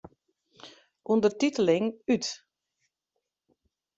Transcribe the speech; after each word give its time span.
Undertiteling 1.03 1.85
út. 2.13 2.25